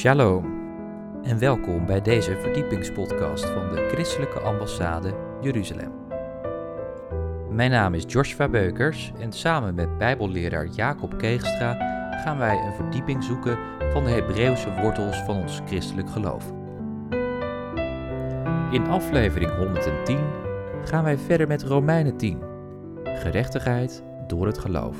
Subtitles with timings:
[0.00, 0.44] Shalom
[1.22, 5.92] en welkom bij deze verdiepingspodcast van de Christelijke Ambassade Jeruzalem.
[7.50, 11.74] Mijn naam is Joshua Beukers en samen met Bijbelleraar Jacob Keegstra
[12.24, 13.58] gaan wij een verdieping zoeken
[13.92, 16.52] van de Hebreeuwse wortels van ons christelijk geloof.
[18.70, 20.18] In aflevering 110
[20.84, 22.42] gaan wij verder met Romeinen 10,
[23.04, 24.96] gerechtigheid door het geloof.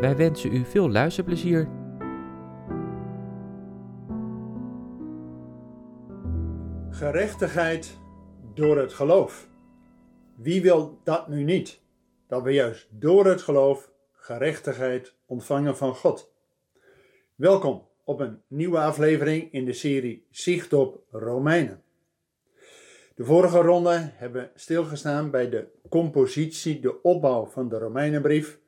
[0.00, 1.68] Wij wensen u veel luisterplezier
[6.98, 7.98] Gerechtigheid
[8.54, 9.48] door het geloof.
[10.36, 11.80] Wie wil dat nu niet?
[12.28, 16.32] Dat we juist door het geloof gerechtigheid ontvangen van God.
[17.34, 21.82] Welkom op een nieuwe aflevering in de serie Zicht op Romeinen.
[23.14, 28.58] De vorige ronde hebben we stilgestaan bij de compositie, de opbouw van de Romeinenbrief.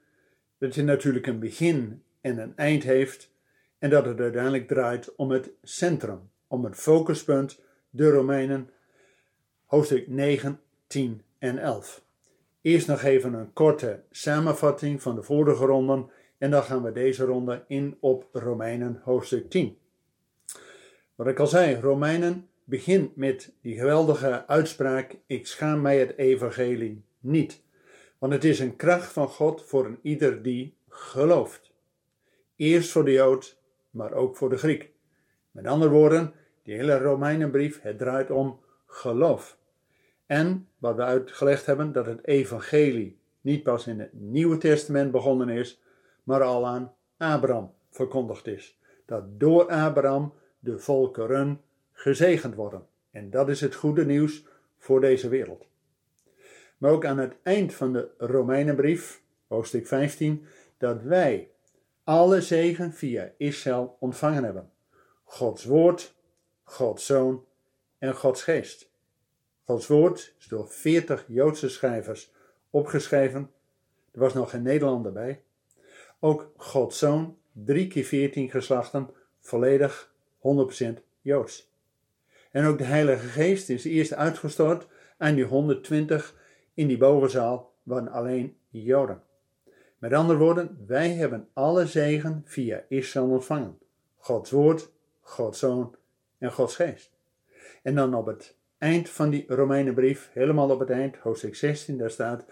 [0.59, 3.33] Dat je natuurlijk een begin en een eind heeft
[3.79, 8.71] en dat het uiteindelijk draait om het centrum, om het focuspunt de Romeinen,
[9.65, 12.05] hoofdstuk 9, 10 en 11.
[12.61, 17.25] Eerst nog even een korte samenvatting van de vorige ronden en dan gaan we deze
[17.25, 19.79] ronde in op Romeinen hoofdstuk 10.
[21.15, 27.05] Wat ik al zei, Romeinen begint met die geweldige uitspraak: Ik schaam mij het evangelie
[27.21, 27.63] niet.
[28.19, 31.73] Want het is een kracht van God voor een ieder die gelooft.
[32.57, 33.61] Eerst voor de Jood,
[33.91, 34.91] maar ook voor de Griek.
[35.51, 39.59] Met andere woorden, die hele Romeinenbrief, het draait om geloof.
[40.27, 45.49] En wat we uitgelegd hebben, dat het evangelie niet pas in het Nieuwe Testament begonnen
[45.49, 45.83] is,
[46.23, 48.79] maar al aan Abraham verkondigd is.
[49.05, 51.61] Dat door Abraham de volkeren
[51.93, 52.87] gezegend worden.
[53.11, 54.47] En dat is het goede nieuws
[54.79, 55.67] voor deze wereld.
[56.79, 60.45] Maar ook aan het eind van de Romeinenbrief, hoofdstuk 15,
[60.79, 61.51] dat wij
[62.05, 64.71] alle zegen via Israël ontvangen hebben.
[65.25, 66.15] Gods woord,
[66.71, 67.45] Gods Zoon
[67.99, 68.91] en Gods Geest.
[69.65, 72.33] Gods woord is door 40 Joodse schrijvers
[72.71, 73.51] opgeschreven.
[74.13, 75.43] Er was nog geen Nederlander bij.
[76.21, 79.11] Ook Gods Zoon, 3 keer 14 geslachten,
[79.41, 81.73] volledig 100% Joods.
[82.51, 84.87] En ook de Heilige Geest is eerst uitgestort
[85.19, 86.35] aan die 120
[86.75, 89.23] in die bovenzaal waren alleen Joden.
[89.99, 93.79] Met andere woorden, wij hebben alle zegen via Israël ontvangen.
[94.17, 95.99] Gods woord, Gods Zoon
[96.41, 97.11] en Gods geest.
[97.83, 102.11] En dan op het eind van die Romeinenbrief, helemaal op het eind, hoofdstuk 16, daar
[102.11, 102.45] staat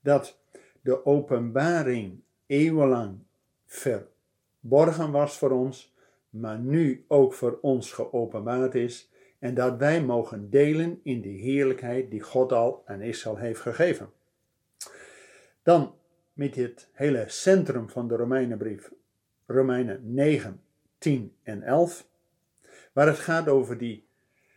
[0.00, 0.38] dat
[0.80, 3.18] de openbaring eeuwenlang
[3.66, 5.94] verborgen was voor ons,
[6.30, 12.10] maar nu ook voor ons geopenbaard is en dat wij mogen delen in de heerlijkheid
[12.10, 14.10] die God al aan Israël heeft gegeven.
[15.62, 15.94] Dan
[16.32, 18.92] met het hele centrum van de Romeinenbrief,
[19.46, 20.60] Romeinen 9,
[20.98, 22.08] 10 en 11
[22.96, 24.08] waar het gaat over die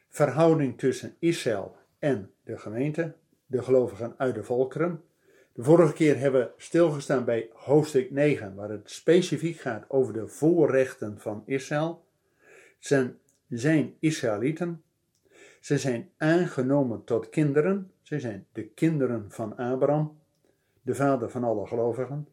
[0.10, 5.04] verhouding tussen Israël en de gemeente, de gelovigen uit de volkeren.
[5.54, 10.28] De vorige keer hebben we stilgestaan bij hoofdstuk 9, waar het specifiek gaat over de
[10.28, 12.06] voorrechten van Israël.
[12.78, 13.14] Ze
[13.50, 14.84] zijn Israëlieten.
[15.60, 17.92] Ze zijn aangenomen tot kinderen.
[18.02, 20.20] Ze zijn de kinderen van Abraham,
[20.82, 22.28] de vader van alle gelovigen.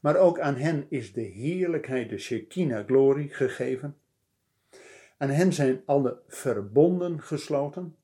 [0.00, 3.96] Maar ook aan hen is de heerlijkheid, de Shekinah-glorie gegeven.
[5.22, 7.96] Aan hen zijn alle verbonden gesloten.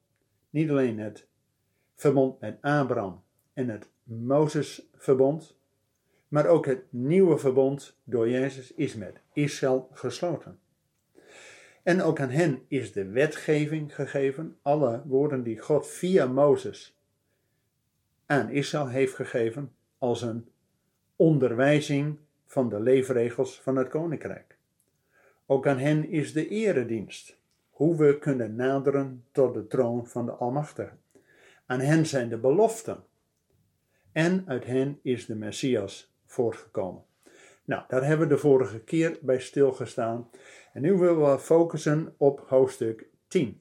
[0.51, 1.27] Niet alleen het
[1.95, 5.57] verbond met Abraham en het Mozesverbond,
[6.29, 10.59] maar ook het nieuwe verbond door Jezus is met Israël gesloten.
[11.83, 16.99] En ook aan hen is de wetgeving gegeven, alle woorden die God via Mozes
[18.27, 20.49] aan Israël heeft gegeven, als een
[21.17, 24.58] onderwijzing van de leefregels van het koninkrijk.
[25.51, 27.37] Ook aan hen is de eredienst,
[27.71, 30.93] hoe we kunnen naderen tot de troon van de Almachtige.
[31.67, 33.05] Aan hen zijn de beloften.
[34.13, 37.03] En uit hen is de Messias voortgekomen.
[37.65, 40.31] Nou, daar hebben we de vorige keer bij stilgestaan.
[40.73, 43.61] En nu willen we focussen op hoofdstuk 10.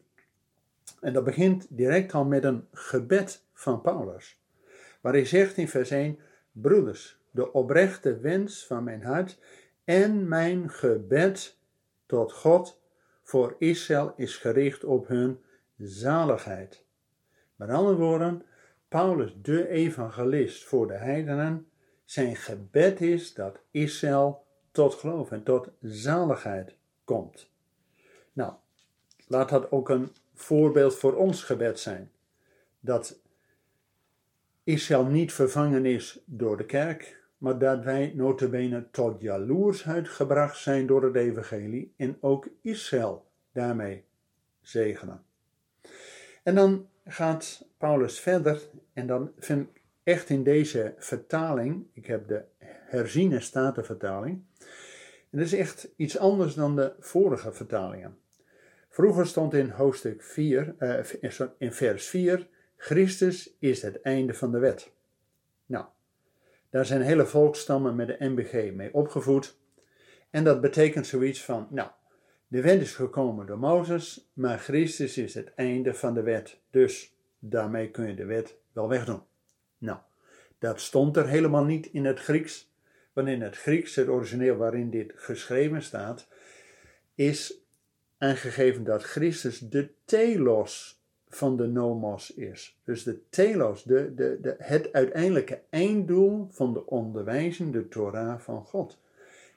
[1.02, 4.42] En dat begint direct al met een gebed van Paulus.
[5.02, 6.20] Waar hij zegt in vers 1:
[6.52, 9.40] Broeders, de oprechte wens van mijn hart
[9.84, 11.57] en mijn gebed
[12.08, 12.82] tot God
[13.24, 15.42] voor Israël is gericht op hun
[15.78, 16.86] zaligheid.
[17.56, 18.46] Met andere woorden,
[18.88, 21.70] Paulus, de evangelist voor de heidenen,
[22.06, 27.50] zijn gebed is dat Israël tot geloof en tot zaligheid komt.
[28.34, 28.54] Nou,
[29.28, 32.12] laat dat ook een voorbeeld voor ons gebed zijn.
[32.80, 33.20] Dat
[34.64, 40.88] Israël niet vervangen is door de kerk, maar dat wij notabene tot jaloersheid gebracht zijn
[40.88, 44.04] door het evangelie en ook Israël daarmee
[44.62, 45.24] zegenen.
[46.44, 48.62] En dan gaat Paulus verder
[48.94, 54.44] en dan vind ik echt in deze vertaling, ik heb de herziene statenvertaling,
[55.30, 58.18] en dat is echt iets anders dan de vorige vertalingen.
[58.90, 64.60] Vroeger stond in hoofdstuk 4, uh, in vers 4, Christus is het einde van de
[64.60, 64.92] wet.
[66.70, 69.58] Daar zijn hele volkstammen met de MBG mee opgevoed.
[70.30, 71.90] En dat betekent zoiets van, nou,
[72.48, 76.60] de wet is gekomen door Mozes, maar Christus is het einde van de wet.
[76.72, 79.22] Dus daarmee kun je de wet wel wegdoen.
[79.78, 80.00] Nou,
[80.60, 82.76] dat stond er helemaal niet in het Grieks.
[83.14, 86.28] Want in het Grieks, het origineel waarin dit geschreven staat,
[87.16, 87.54] is
[88.18, 90.97] aangegeven dat Christus de telos
[91.30, 92.80] van de nomos is.
[92.84, 98.66] Dus de telos, de, de, de, het uiteindelijke einddoel van de onderwijzing, de Torah van
[98.66, 99.00] God.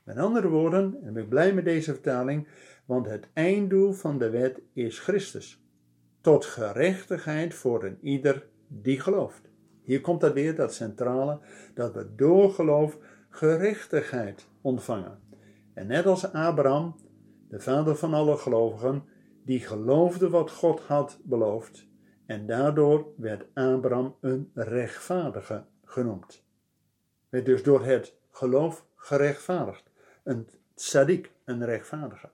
[0.05, 2.49] Met andere woorden, en ik ben blij met deze vertaling,
[2.85, 5.65] want het einddoel van de wet is Christus.
[6.21, 9.51] Tot gerechtigheid voor een ieder die gelooft.
[9.83, 11.39] Hier komt dat weer, dat centrale,
[11.75, 15.19] dat we door geloof gerechtigheid ontvangen.
[15.75, 16.95] En net als Abraham,
[17.49, 19.03] de vader van alle gelovigen,
[19.51, 21.87] die geloofde wat God had beloofd,
[22.27, 26.45] en daardoor werd Abraham een rechtvaardige genoemd.
[27.29, 29.91] Werd dus door het geloof gerechtvaardigd.
[30.25, 32.31] Een tzaddik, een rechtvaardige.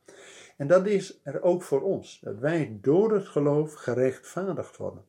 [0.56, 5.04] En dat is er ook voor ons, dat wij door het geloof gerechtvaardigd worden.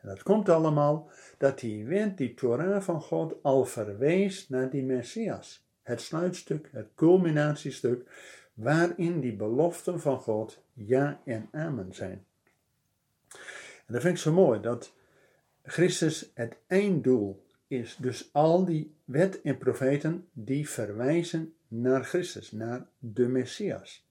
[0.00, 4.84] En dat komt allemaal dat die wet, die Torah van God, al verwees naar die
[4.84, 5.66] Messias.
[5.82, 8.10] Het sluitstuk, het culminatiestuk,
[8.58, 12.24] waarin die beloften van God ja en amen zijn.
[13.86, 14.94] En dat vind ik zo mooi, dat
[15.62, 17.96] Christus het einddoel is.
[17.96, 24.06] Dus al die wet en profeten die verwijzen naar Christus, naar de Messias.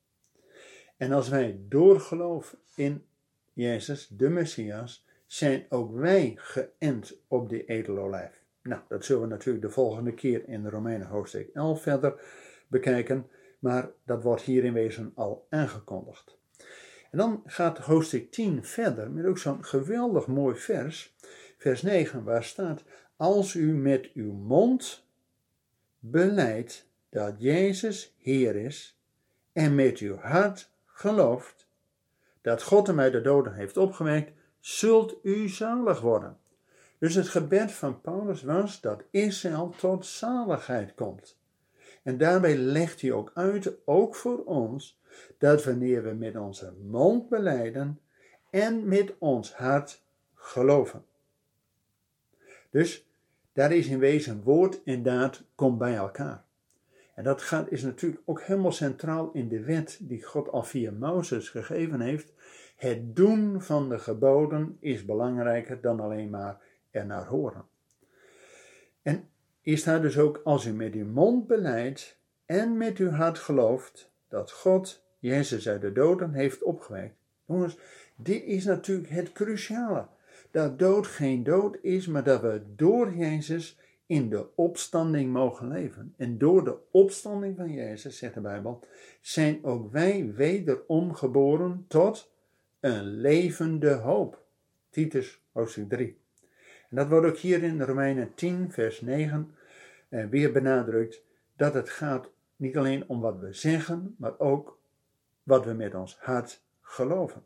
[0.98, 3.06] En als wij door geloof in
[3.54, 8.44] Jezus, de Messias, zijn ook wij geënt op die edelolijf.
[8.62, 12.22] Nou, dat zullen we natuurlijk de volgende keer in Romeinen hoofdstuk 11 verder
[12.68, 13.28] bekijken,
[13.68, 16.38] maar dat wordt hier in wezen al aangekondigd.
[17.12, 21.16] En dan gaat hoofdstuk 10 verder met ook zo'n geweldig mooi vers,
[21.58, 22.84] vers 9, waar staat:
[23.16, 25.06] Als u met uw mond
[26.00, 29.00] beleidt dat Jezus Heer is
[29.54, 31.68] en met uw hart gelooft
[32.42, 36.38] dat God hem uit de doden heeft opgewekt, zult u zalig worden.
[36.98, 41.38] Dus het gebed van Paulus was dat Israël tot zaligheid komt.
[42.08, 45.00] En daarbij legt hij ook uit, ook voor ons,
[45.38, 48.00] dat wanneer we met onze mond beleiden
[48.50, 51.06] en met ons hart geloven.
[52.70, 53.08] Dus
[53.54, 56.44] daar is in wezen woord en daad komt bij elkaar.
[57.14, 60.92] En dat gaat, is natuurlijk ook helemaal centraal in de wet die God al via
[60.92, 62.34] Mozes gegeven heeft.
[62.76, 66.62] Het doen van de geboden is belangrijker dan alleen maar
[66.92, 67.66] er naar horen.
[69.02, 69.30] En
[69.68, 74.12] is daar dus ook als u met uw mond beleidt en met uw hart gelooft
[74.28, 77.16] dat God Jezus uit de doden heeft opgewekt.
[77.46, 77.78] Jongens,
[78.16, 80.08] dit is natuurlijk het cruciale.
[80.52, 86.14] Dat dood geen dood is, maar dat we door Jezus in de opstanding mogen leven.
[86.18, 88.84] En door de opstanding van Jezus, zegt de Bijbel,
[89.22, 92.32] zijn ook wij wederom geboren tot
[92.80, 94.44] een levende hoop.
[94.90, 96.18] Titus hoofdstuk 3.
[96.90, 99.57] En dat wordt ook hier in Romeinen 10, vers 9 eh,
[100.08, 101.22] weer benadrukt,
[101.56, 104.80] dat het gaat niet alleen om wat we zeggen, maar ook
[105.44, 107.46] wat we met ons hart geloven.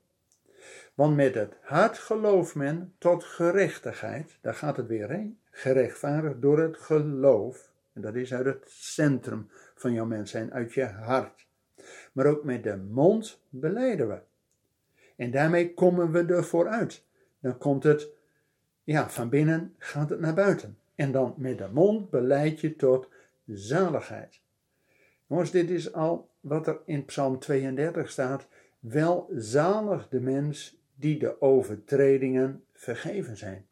[0.93, 6.59] Want met het hart gelooft men tot gerechtigheid, daar gaat het weer heen, gerechtvaardigd door
[6.59, 7.71] het geloof.
[7.93, 11.47] En dat is uit het centrum van jouw mens zijn, uit je hart.
[12.11, 14.19] Maar ook met de mond beleiden we.
[15.15, 17.03] En daarmee komen we er vooruit.
[17.39, 18.07] Dan komt het,
[18.83, 20.77] ja, van binnen gaat het naar buiten.
[21.01, 23.07] En dan met de mond beleid je tot
[23.45, 24.41] zaligheid.
[25.27, 28.47] Jongens, dit is al wat er in Psalm 32 staat.
[28.79, 33.65] Wel zalig de mens die de overtredingen vergeven zijn.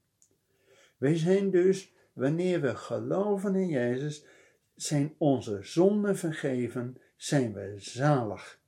[0.98, 4.25] Wij zijn dus, wanneer we geloven in Jezus,
[4.75, 8.59] zijn onze zonden vergeven, zijn we zalig.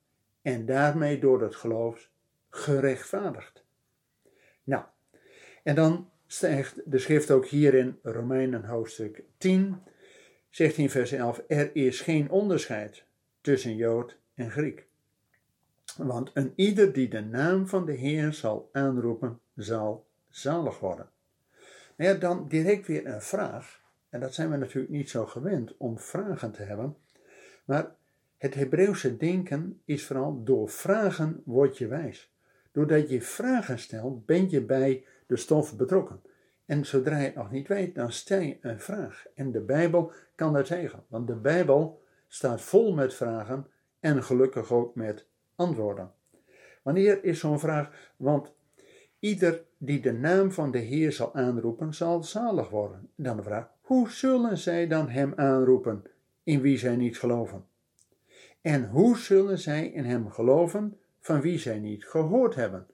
[0.42, 2.10] En daarmee door het geloof
[2.50, 3.64] gerechtvaardigd.
[4.64, 4.84] Nou,
[5.64, 9.78] en dan zegt de schrift ook hier in Romeinen hoofdstuk 10,
[10.50, 13.04] zegt in vers 11, er is geen onderscheid
[13.42, 14.86] tussen Jood en Griek.
[15.98, 21.10] Want een ieder die de naam van de Heer zal aanroepen, zal zalig worden.
[21.96, 23.82] Nou ja, dan direct weer een vraag.
[24.10, 26.96] En dat zijn we natuurlijk niet zo gewend om vragen te hebben.
[27.66, 27.96] Maar
[28.38, 32.34] Het Hebreeuwse denken is vooral door vragen word je wijs.
[32.72, 36.22] Doordat je vragen stelt, ben je bij de stof betrokken.
[36.66, 39.26] En zodra je het nog niet weet, dan stel je een vraag.
[39.36, 43.68] En de Bijbel kan dat zeggen, want de Bijbel staat vol met vragen
[44.00, 46.12] en gelukkig ook met antwoorden.
[46.82, 48.12] Wanneer is zo'n vraag?
[48.18, 48.54] Want
[49.20, 53.10] ieder die de naam van de Heer zal aanroepen, zal zalig worden.
[53.16, 56.04] Dan de vraag: hoe zullen zij dan hem aanroepen,
[56.44, 57.66] in wie zij niet geloven?
[58.62, 62.88] En hoe zullen zij in hem geloven, van wie zij niet gehoord hebben?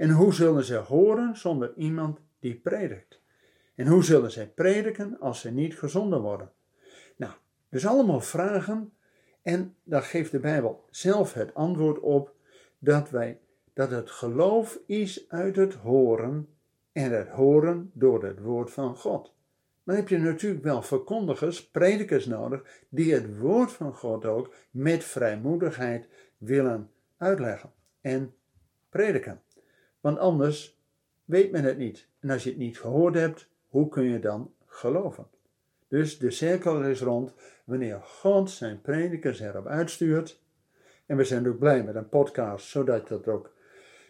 [0.00, 3.20] En hoe zullen zij horen zonder iemand die predikt?
[3.74, 6.52] En hoe zullen zij prediken als ze niet gezonden worden?
[7.16, 7.32] Nou,
[7.68, 8.92] dus allemaal vragen
[9.42, 12.34] en daar geeft de Bijbel zelf het antwoord op
[12.78, 13.40] dat wij
[13.72, 16.48] dat het geloof is uit het horen
[16.92, 19.34] en het horen door het woord van God.
[19.84, 25.04] Dan heb je natuurlijk wel verkondigers, predikers nodig, die het woord van God ook met
[25.04, 28.34] vrijmoedigheid willen uitleggen en
[28.88, 29.40] prediken.
[30.00, 30.80] Want anders
[31.24, 32.08] weet men het niet.
[32.20, 35.26] En als je het niet gehoord hebt, hoe kun je dan geloven?
[35.88, 40.40] Dus de cirkel is rond wanneer God zijn predikers erop uitstuurt.
[41.06, 43.54] En we zijn ook blij met een podcast, zodat dat ook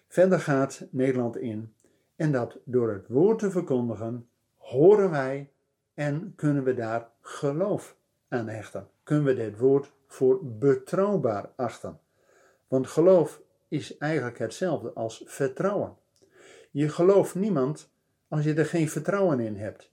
[0.09, 1.75] verder gaat Nederland in.
[2.17, 5.51] En dat door het woord te verkondigen, horen wij
[5.95, 7.97] en kunnen we daar geloof
[8.29, 8.89] aan hechten.
[9.03, 12.01] Kunnen we dit woord voor betrouwbaar achten.
[12.69, 15.97] Want geloof is eigenlijk hetzelfde als vertrouwen.
[16.71, 17.91] Je gelooft niemand
[18.29, 19.93] als je er geen vertrouwen in hebt.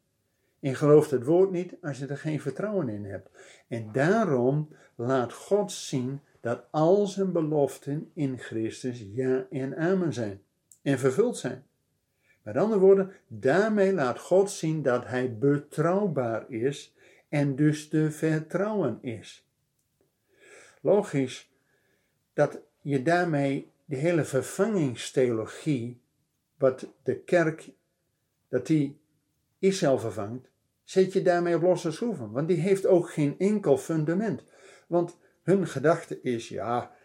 [0.60, 3.30] En gelooft het woord niet als je er geen vertrouwen in hebt.
[3.68, 10.42] En daarom laat God zien dat al zijn beloften in Christus ja en amen zijn
[10.82, 11.66] en vervuld zijn.
[12.44, 16.96] Met andere woorden, daarmee laat God zien dat hij betrouwbaar is
[17.30, 19.48] en dus te vertrouwen is.
[20.82, 21.52] Logisch
[22.34, 26.02] dat je daarmee de hele vervangingstheologie,
[26.58, 27.70] wat de kerk,
[28.50, 29.00] dat die
[29.60, 30.50] Israël vervangt,
[30.84, 32.32] zet je daarmee op losse schroeven.
[32.32, 34.44] Want die heeft ook geen enkel fundament.
[34.88, 36.96] Want hun gedachte is, ja,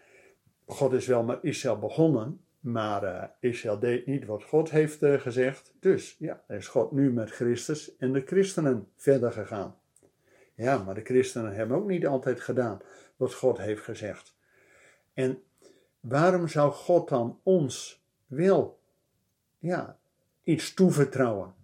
[0.66, 5.20] God is wel met Israël begonnen, maar uh, Israël deed niet wat God heeft uh,
[5.20, 5.74] gezegd.
[5.80, 9.76] Dus ja, is God nu met Christus en de christenen verder gegaan.
[10.54, 12.80] Ja, maar de christenen hebben ook niet altijd gedaan
[13.16, 14.34] wat God heeft gezegd.
[15.14, 15.42] En
[16.02, 18.80] waarom zou God dan ons wel
[19.58, 19.98] ja,
[20.42, 21.54] iets toevertrouwen?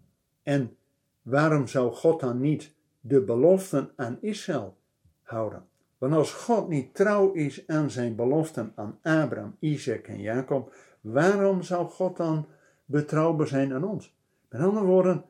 [0.43, 0.77] En
[1.23, 4.77] waarom zou God dan niet de beloften aan Israël
[5.23, 5.67] houden?
[5.99, 11.63] Want als God niet trouw is aan zijn beloften aan Abraham, Isaac en Jacob, waarom
[11.63, 12.47] zou God dan
[12.85, 14.17] betrouwbaar zijn aan ons?
[14.49, 15.25] Met andere woorden,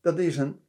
[0.00, 0.60] dat is een,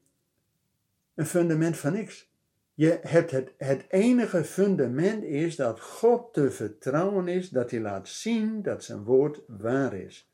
[1.16, 2.34] een fundament van niks.
[2.76, 8.08] Je hebt het, het enige fundament is dat God te vertrouwen is, dat hij laat
[8.08, 10.30] zien dat zijn woord waar is.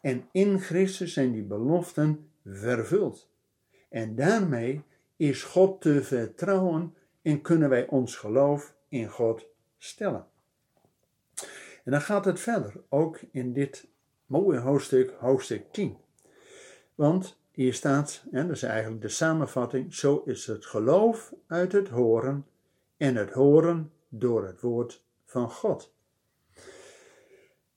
[0.00, 3.30] En in Christus zijn die beloften vervuld.
[3.88, 4.82] En daarmee
[5.16, 9.46] is God te vertrouwen en kunnen wij ons geloof in God
[9.78, 10.26] stellen.
[11.84, 13.88] En dan gaat het verder, ook in dit
[14.26, 15.96] mooie hoofdstuk, hoofdstuk 10.
[16.94, 21.88] Want hier staat, en dat is eigenlijk de samenvatting, zo is het geloof uit het
[21.88, 22.46] horen
[22.96, 25.94] en het horen door het woord van God.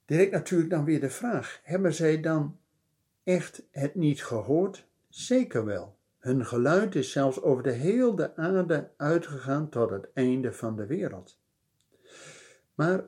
[0.06, 2.58] Direct natuurlijk dan weer de vraag, hebben zij dan
[3.24, 4.88] echt het niet gehoord?
[5.10, 5.98] Zeker wel.
[6.20, 11.40] Hun geluid is zelfs over de hele aarde uitgegaan tot het einde van de wereld.
[12.76, 13.06] Maar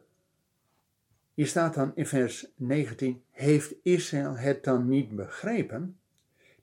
[1.34, 5.97] hier staat dan in vers 19: Heeft Israël het dan niet begrepen?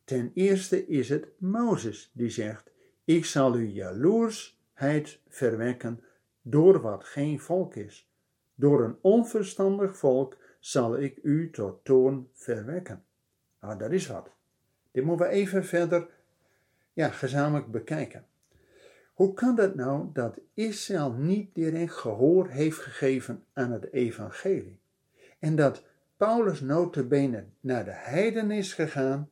[0.04, 2.70] Ten eerste is het Mozes die zegt:
[3.04, 6.04] Ik zal u jaloersheid verwekken
[6.42, 8.10] door wat geen volk is.
[8.54, 13.04] Door een onverstandig volk zal ik u tot toon verwekken.
[13.60, 14.30] Nou, dat is wat.
[14.90, 16.08] Dit moeten we even verder
[16.92, 18.26] ja, gezamenlijk bekijken.
[19.14, 24.80] Hoe kan het nou dat Israël niet direct gehoor heeft gegeven aan het evangelie?
[25.38, 25.84] En dat
[26.16, 29.30] Paulus notabene naar de heiden is gegaan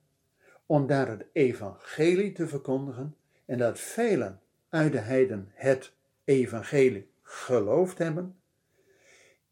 [0.72, 5.92] om daar het evangelie te verkondigen en dat velen uit de heiden het
[6.24, 8.36] evangelie geloofd hebben.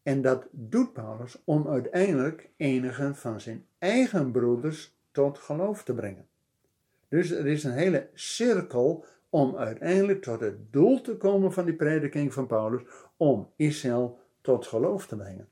[0.03, 6.27] En dat doet Paulus om uiteindelijk enigen van zijn eigen broeders tot geloof te brengen.
[7.07, 11.75] Dus er is een hele cirkel om uiteindelijk tot het doel te komen van die
[11.75, 12.81] prediking van Paulus,
[13.17, 15.47] om Israël tot geloof te brengen.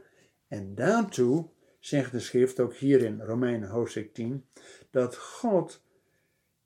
[0.47, 1.45] En daartoe
[1.79, 4.45] zegt de schrift ook hier in Romeinen hoofdstuk 10,
[4.89, 5.83] dat God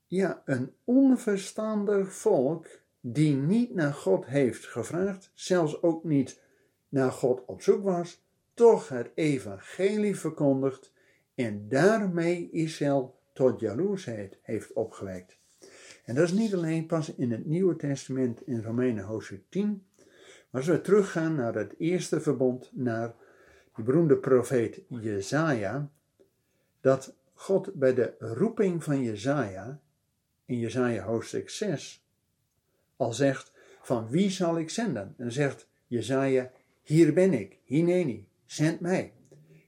[0.06, 2.66] ja, een onverstandig volk
[3.00, 6.42] die niet naar God heeft gevraagd, zelfs ook niet
[6.88, 10.92] naar God op zoek was, toch het evangelie verkondigt
[11.34, 15.38] en daarmee Israël tot jaloersheid heeft opgewekt.
[16.04, 19.86] En dat is niet alleen pas in het Nieuwe Testament in Romeinen hoofdstuk 10,
[20.50, 23.14] maar als we teruggaan naar het eerste verbond, naar
[23.74, 25.90] die beroemde profeet Jezaja,
[26.80, 29.80] dat God bij de roeping van Jezaja,
[30.44, 32.06] in Jezaja hoofdstuk 6,
[32.96, 33.52] al zegt,
[33.82, 35.14] van wie zal ik zenden?
[35.16, 36.50] En zegt Jezaja,
[36.82, 39.12] hier ben ik, hineni, zend mij.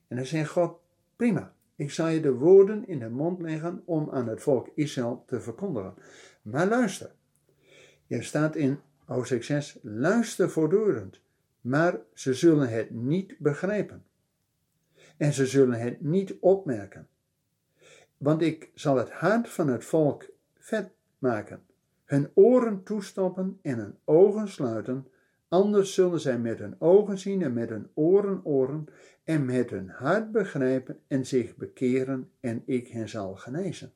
[0.09, 0.79] En dan zegt God,
[1.17, 5.23] prima, ik zal je de woorden in de mond leggen om aan het volk Israël
[5.27, 5.95] te verkondigen.
[6.43, 7.15] Maar luister,
[8.07, 11.21] er staat in hoofdstuk 6, luister voortdurend,
[11.67, 14.05] maar ze zullen het niet begrijpen.
[15.17, 17.09] En ze zullen het niet opmerken.
[18.17, 21.63] Want ik zal het hart van het volk vet maken,
[22.05, 25.07] hun oren toestoppen en hun ogen sluiten,
[25.49, 28.87] anders zullen zij met hun ogen zien en met hun oren oren
[29.25, 33.93] en met hun hart begrijpen en zich bekeren en ik hen zal genezen.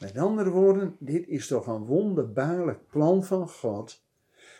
[0.00, 4.04] Met andere woorden, dit is toch een wonderbaarlijk plan van God,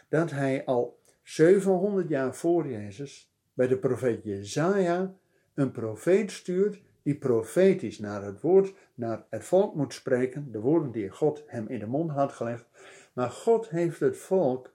[0.08, 0.99] dat hij al
[1.30, 5.14] 700 jaar voor Jezus bij de profeet Jezaja
[5.54, 10.92] een profeet stuurt die profetisch naar het woord, naar het volk moet spreken, de woorden
[10.92, 12.64] die God hem in de mond had gelegd.
[13.12, 14.72] Maar God heeft het volk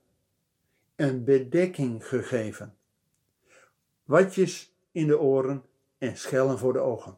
[0.95, 2.73] een bedekking gegeven.
[4.03, 5.63] Watjes in de oren
[5.97, 7.17] en schellen voor de ogen.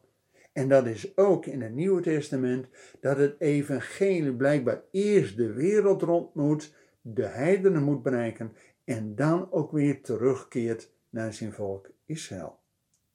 [0.52, 2.68] En dat is ook in het Nieuwe Testament
[3.00, 8.52] dat het evangelie blijkbaar eerst de wereld rond moet, de heidenen moet bereiken
[8.88, 12.60] en dan ook weer terugkeert naar zijn volk Israël.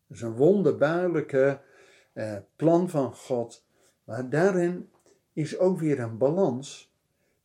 [0.07, 1.61] Dat is een wonderbaarlijke
[2.13, 3.67] eh, plan van God,
[4.05, 4.91] maar daarin
[5.33, 6.95] is ook weer een balans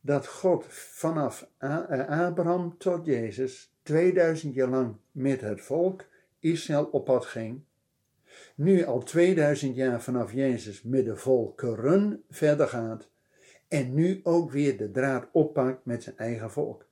[0.00, 6.04] dat God vanaf eh, Abraham tot Jezus 2000 jaar lang met het volk
[6.38, 7.62] Israël op pad ging
[8.54, 13.08] nu al 2000 jaar vanaf Jezus met de volkeren verder gaat
[13.68, 16.87] en nu ook weer de draad oppakt met zijn eigen volk.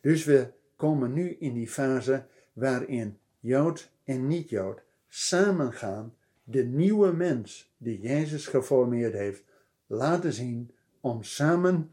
[0.00, 7.12] Dus we komen nu in die fase waarin Jood en niet-Jood samen gaan de nieuwe
[7.12, 9.42] mens die Jezus geformeerd heeft
[9.86, 11.90] laten zien om samen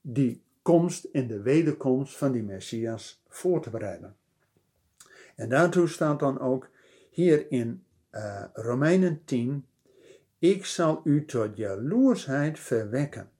[0.00, 4.16] die komst en de wederkomst van die Messias voor te bereiden.
[5.36, 6.70] En daartoe staat dan ook
[7.10, 9.66] hier in uh, Romeinen 10,
[10.38, 13.30] ik zal u tot jaloersheid verwekken,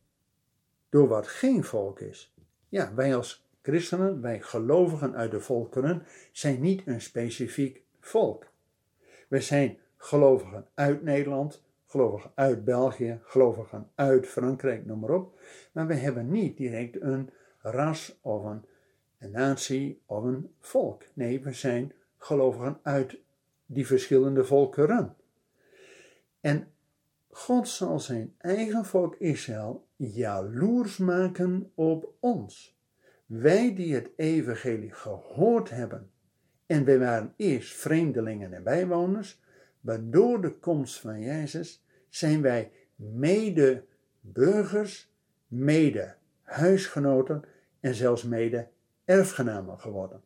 [0.88, 2.34] door wat geen volk is.
[2.68, 6.02] Ja, wij als christenen, wij gelovigen uit de volkeren,
[6.32, 8.46] zijn niet een specifiek volk.
[9.28, 15.40] We zijn gelovigen uit Nederland, gelovigen uit België, gelovigen uit Frankrijk, noem maar op.
[15.72, 18.64] Maar we hebben niet direct een ras of een,
[19.18, 21.02] een natie of een volk.
[21.14, 23.18] Nee, we zijn gelovigen uit
[23.66, 25.16] die verschillende volkeren.
[26.40, 26.72] En
[27.30, 32.75] God zal zijn eigen volk Israël jaloers maken op ons.
[33.26, 36.10] Wij die het evangelie gehoord hebben.
[36.66, 39.40] En wij waren eerst vreemdelingen en bijwoners,
[39.80, 43.84] maar door de komst van Jezus zijn wij mede
[44.20, 45.12] burgers,
[45.46, 47.44] mede huisgenoten
[47.80, 48.68] en zelfs mede
[49.04, 50.22] erfgenamen geworden.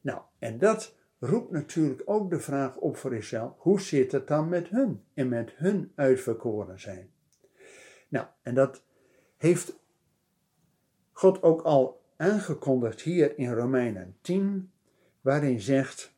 [0.00, 4.48] Nou, en dat roept natuurlijk ook de vraag op voor Israël: hoe zit het dan
[4.48, 7.10] met hun en met hun uitverkoren zijn?
[8.08, 8.82] Nou, en dat
[9.36, 9.78] heeft
[11.12, 14.70] God ook al aangekondigd hier in Romeinen 10,
[15.20, 16.14] waarin zegt.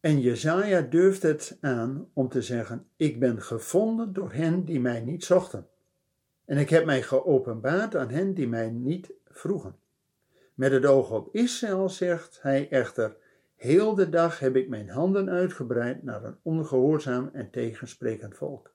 [0.00, 5.00] En Jezaja durft het aan om te zeggen: Ik ben gevonden door hen die mij
[5.00, 5.68] niet zochten.
[6.44, 9.76] En ik heb mij geopenbaard aan hen die mij niet vroegen.
[10.54, 13.16] Met het oog op Israël zegt hij echter:
[13.56, 18.74] Heel de dag heb ik mijn handen uitgebreid naar een ongehoorzaam en tegensprekend volk.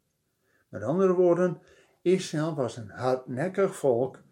[0.69, 1.61] Met andere woorden,
[2.01, 4.23] Israël was een hardnekkig volk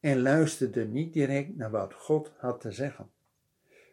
[0.00, 3.10] en luisterde niet direct naar wat God had te zeggen.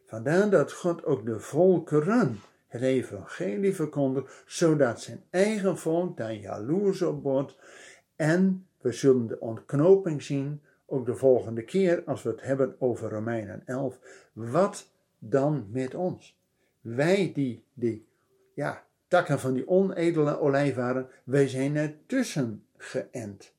[0.05, 7.01] Vandaar dat God ook de volkeren het evangelie verkondigt, zodat zijn eigen volk daar jaloers
[7.01, 7.55] op wordt
[8.15, 13.09] en we zullen de ontknoping zien ook de volgende keer als we het hebben over
[13.09, 13.99] Romeinen 11.
[14.33, 14.89] Wat
[15.19, 16.37] dan met ons?
[16.81, 18.05] Wij die, die
[18.53, 23.55] ja, takken van die onedele olijf waren, wij zijn ertussen geënt.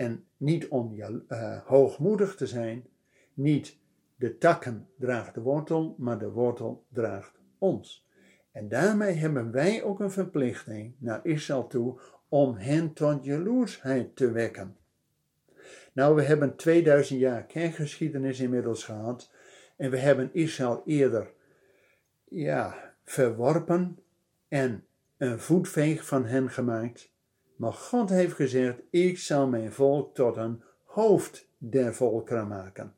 [0.00, 2.86] En niet om uh, hoogmoedig te zijn,
[3.34, 3.78] niet
[4.16, 8.08] de takken draagt de wortel, maar de wortel draagt ons.
[8.52, 14.30] En daarmee hebben wij ook een verplichting naar Israël toe om hen tot jaloersheid te
[14.30, 14.76] wekken.
[15.92, 19.30] Nou, we hebben 2000 jaar kerkgeschiedenis inmiddels gehad.
[19.76, 21.32] En we hebben Israël eerder
[22.24, 23.98] ja, verworpen
[24.48, 24.84] en
[25.16, 27.09] een voetveeg van hen gemaakt.
[27.60, 32.94] Maar God heeft gezegd: Ik zal mijn volk tot een hoofd der volkeren maken.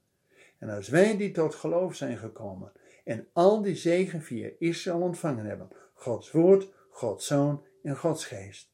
[0.59, 2.73] En als wij die tot geloof zijn gekomen
[3.05, 8.71] en al die zegen via Israël ontvangen hebben, Gods woord, Gods zoon en Gods geest,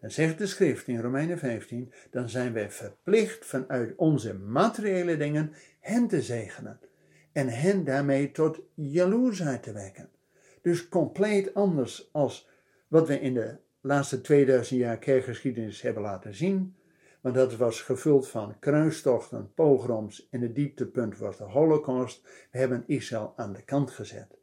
[0.00, 5.52] dan zegt de schrift in Romeinen 15, dan zijn wij verplicht vanuit onze materiële dingen
[5.80, 6.80] hen te zegenen
[7.32, 10.08] en hen daarmee tot jaloersheid te wekken.
[10.62, 12.48] Dus compleet anders als
[12.88, 16.74] wat we in de laatste 2000 jaar kerkgeschiedenis hebben laten zien.
[17.20, 22.22] Want dat was gevuld van kruistochten, pogroms en het dieptepunt was de holocaust.
[22.50, 24.38] We hebben Israël aan de kant gezet.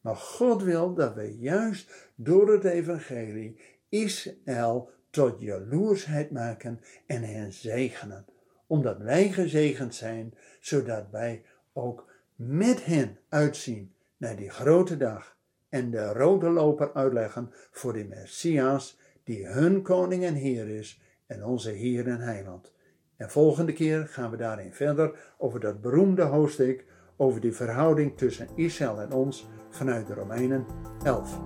[0.00, 7.52] Maar God wil dat we juist door het evangelie Israël tot jaloersheid maken en hen
[7.52, 8.24] zegenen.
[8.66, 15.33] Omdat wij gezegend zijn, zodat wij ook met hen uitzien naar die grote dag
[15.74, 21.44] en de rode loper uitleggen voor de Messias die hun koning en heer is en
[21.44, 22.72] onze Heer en Heiland.
[23.16, 26.84] En volgende keer gaan we daarin verder over dat beroemde hoofdstuk
[27.16, 30.66] over die verhouding tussen Israël en ons vanuit de Romeinen
[31.04, 31.40] 11.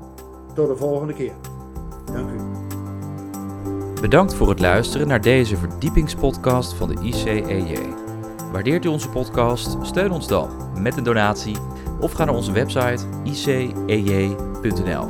[0.54, 1.34] Tot de volgende keer.
[2.12, 2.36] Dank u.
[4.00, 7.78] Bedankt voor het luisteren naar deze verdiepingspodcast van de ICEJ.
[8.52, 9.86] Waardeert u onze podcast?
[9.86, 11.56] Steun ons dan met een donatie
[12.00, 15.08] of ga naar onze website icej.nl.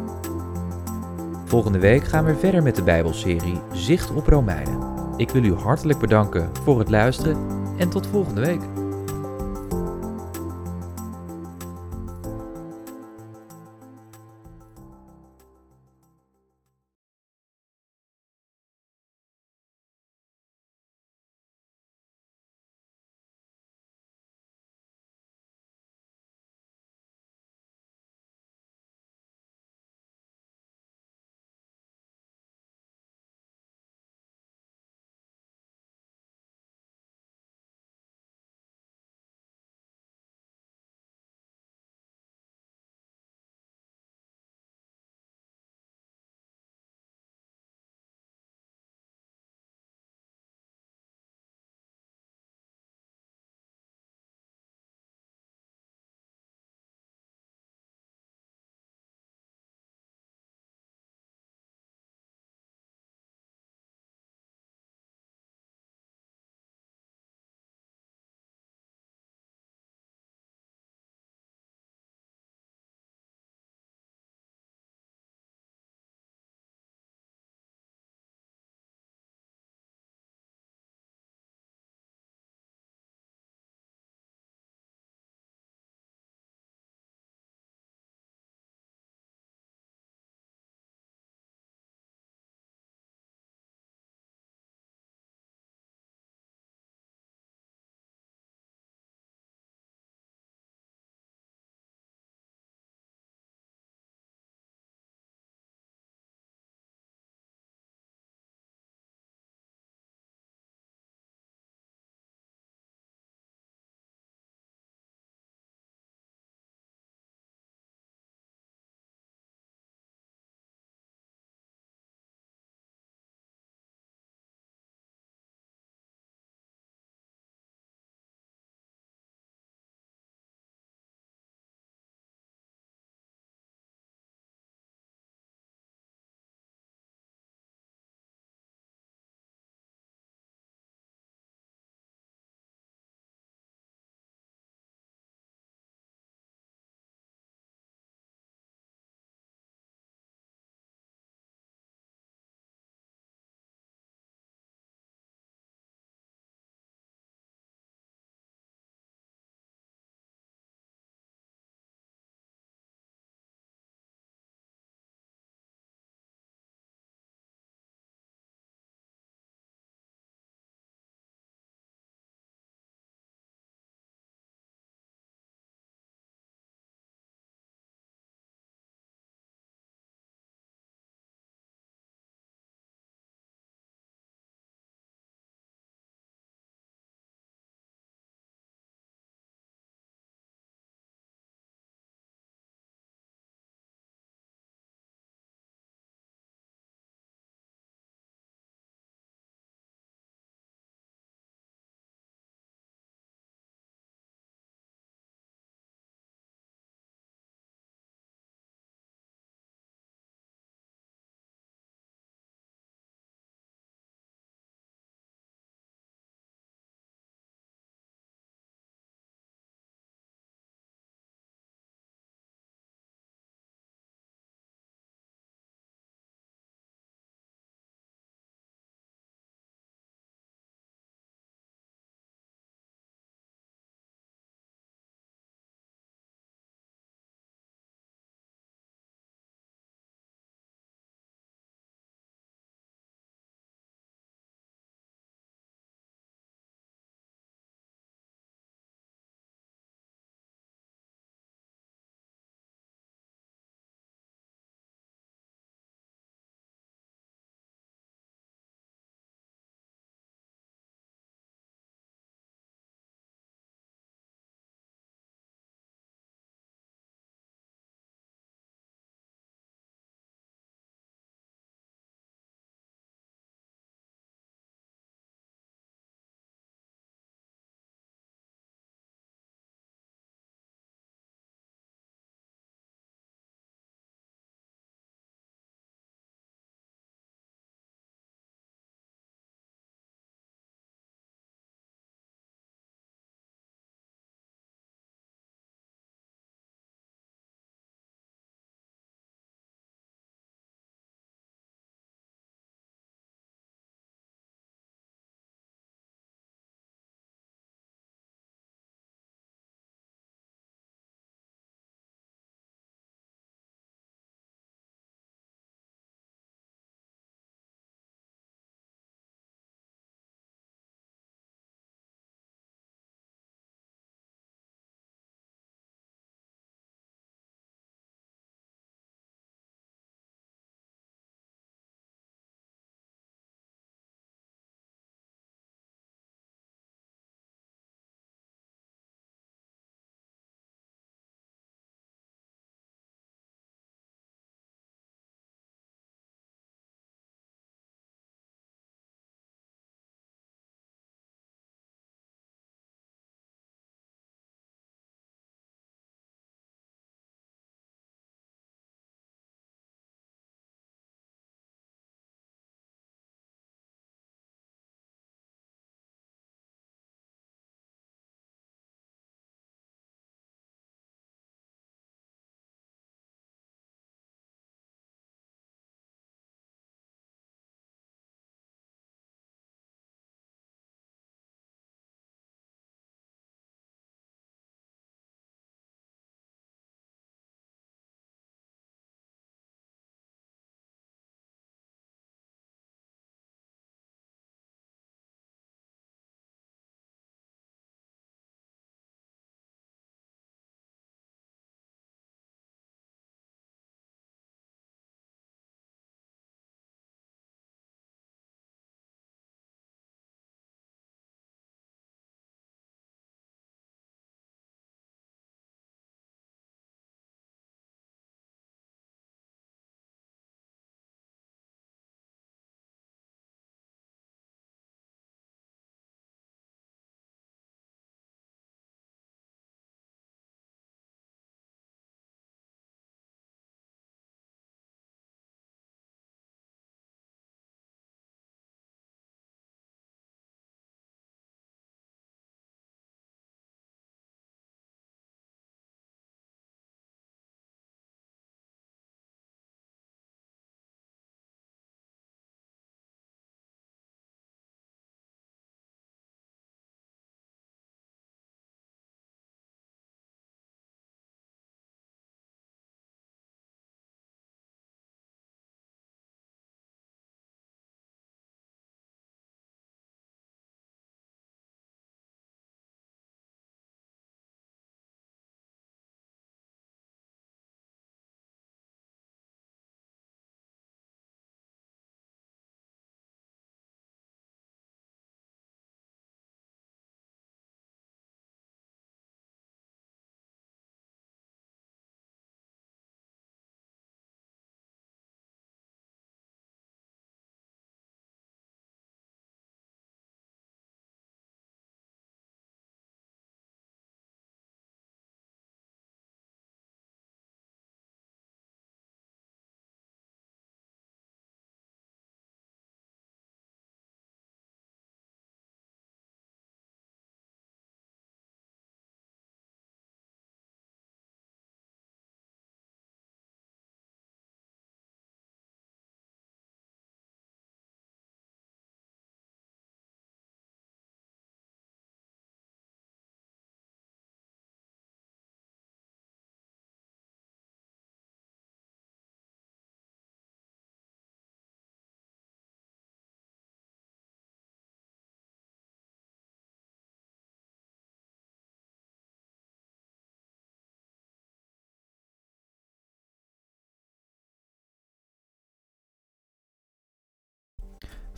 [1.44, 4.78] Volgende week gaan we verder met de Bijbelserie Zicht op Romeinen.
[5.16, 7.36] Ik wil u hartelijk bedanken voor het luisteren
[7.78, 8.77] en tot volgende week.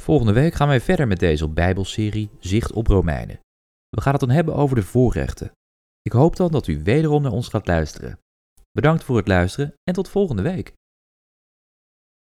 [0.01, 3.41] Volgende week gaan wij verder met deze Bijbelserie Zicht op Romeinen.
[3.89, 5.53] We gaan het dan hebben over de voorrechten.
[6.03, 8.19] Ik hoop dan dat u wederom naar ons gaat luisteren.
[8.73, 10.73] Bedankt voor het luisteren en tot volgende week.